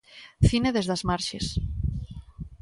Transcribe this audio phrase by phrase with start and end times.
[0.49, 1.45] Cine desde as marxes.